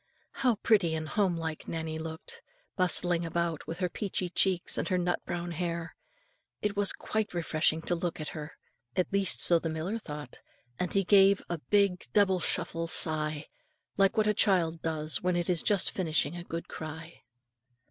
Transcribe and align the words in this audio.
How 0.31 0.55
pretty 0.55 0.95
and 0.95 1.07
home 1.09 1.37
like 1.37 1.67
Nannie 1.67 1.99
looked, 1.99 2.41
bustling 2.75 3.23
about 3.23 3.67
with 3.67 3.77
her 3.77 3.87
peachy 3.87 4.29
cheeks 4.31 4.75
and 4.75 4.89
her 4.89 4.97
nut 4.97 5.23
brown 5.27 5.51
hair. 5.51 5.95
It 6.59 6.75
was 6.75 6.91
quite 6.91 7.35
refreshing 7.35 7.83
to 7.83 7.93
look 7.93 8.19
at 8.19 8.29
her, 8.29 8.53
at 8.95 9.13
least 9.13 9.41
so 9.41 9.59
the 9.59 9.69
miller 9.69 9.99
thought; 9.99 10.39
and 10.79 10.91
he 10.91 11.03
gave 11.03 11.43
a 11.51 11.59
big 11.59 12.07
double 12.13 12.39
shuffle 12.39 12.87
sigh, 12.87 13.45
like 13.95 14.17
what 14.17 14.25
a 14.25 14.33
child 14.33 14.81
does 14.81 15.21
when 15.21 15.35
it 15.35 15.51
is 15.51 15.61
just 15.61 15.91
finishing 15.91 16.35
a 16.35 16.43
good 16.43 16.67
cry. 16.67 17.21